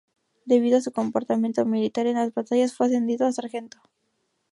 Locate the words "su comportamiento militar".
0.81-2.07